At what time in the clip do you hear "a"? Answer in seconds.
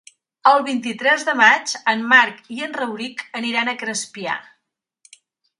3.75-3.79